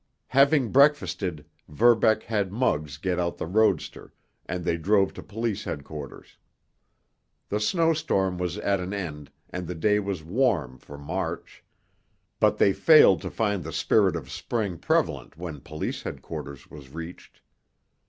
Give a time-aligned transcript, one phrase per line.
[0.29, 4.11] Having breakfasted, Verbeck had Muggs get out the roadster,
[4.47, 6.37] and they drove to police headquarters.
[7.49, 11.63] The snowstorm was at an end, and the day was warm for March.
[12.39, 17.39] But they failed to find the spirit of spring prevalent when police headquarters was reached.